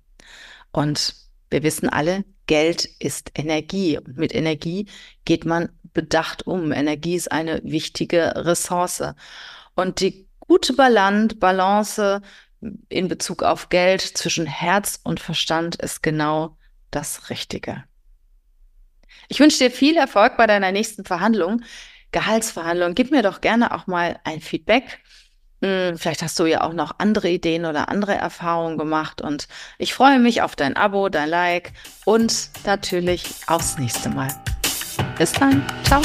Und 0.72 1.14
wir 1.52 1.62
wissen 1.62 1.90
alle, 1.90 2.26
Geld 2.48 2.86
ist 2.98 3.30
Energie. 3.36 4.00
Und 4.00 4.18
mit 4.18 4.34
Energie 4.34 4.88
geht 5.26 5.46
man 5.46 5.70
bedacht 5.94 6.48
um. 6.48 6.72
Energie 6.72 7.16
ist 7.16 7.32
eine 7.32 7.62
wichtige 7.64 8.34
Ressource. 8.36 9.04
Und 9.76 10.00
die 10.00 10.28
gute 10.40 10.74
Balance 10.74 12.22
in 12.90 13.08
Bezug 13.08 13.44
auf 13.44 13.70
Geld 13.70 14.02
zwischen 14.02 14.46
Herz 14.46 15.00
und 15.04 15.20
Verstand 15.20 15.76
ist 15.76 16.04
genau 16.04 16.58
das 16.92 17.30
Richtige. 17.30 17.84
Ich 19.28 19.40
wünsche 19.40 19.58
dir 19.58 19.72
viel 19.72 19.98
Erfolg 19.98 20.38
bei 20.38 20.48
deiner 20.48 20.72
nächsten 20.72 21.06
Verhandlung, 21.06 21.62
Gehaltsverhandlung. 22.12 22.94
Gib 22.94 23.12
mir 23.12 23.24
doch 23.24 23.42
gerne 23.42 23.74
auch 23.74 23.88
mal 23.88 24.20
ein 24.24 24.42
Feedback. 24.42 25.00
Hm, 25.64 25.98
vielleicht 25.98 26.22
hast 26.22 26.38
du 26.40 26.46
ja 26.46 26.62
auch 26.62 26.74
noch 26.74 27.00
andere 27.00 27.30
Ideen 27.30 27.66
oder 27.66 27.90
andere 27.90 28.16
Erfahrungen 28.16 28.78
gemacht 28.78 29.22
und 29.22 29.48
ich 29.78 29.94
freue 29.94 30.20
mich 30.20 30.42
auf 30.42 30.56
dein 30.56 30.76
Abo, 30.76 31.08
dein 31.08 31.30
Like 31.30 31.72
und 32.06 32.50
natürlich 32.66 33.24
aufs 33.48 33.78
nächste 33.78 34.10
Mal. 34.10 34.53
Bis 35.18 35.32
dann. 35.34 35.64
Ciao. 35.84 36.02